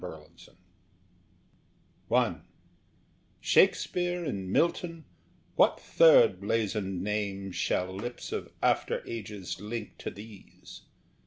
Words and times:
TENNYSON 0.01 0.55
I 2.11 2.35
Shakespeare 3.39 4.25
and 4.25 4.51
Milton 4.51 5.05
what 5.55 5.79
third 5.79 6.41
blazoned 6.41 7.03
name 7.03 7.51
Shall 7.51 7.93
lips 7.93 8.31
of 8.31 8.51
after 8.63 9.03
ages 9.07 9.59
link 9.61 9.99
to 9.99 10.09
these? 10.09 10.81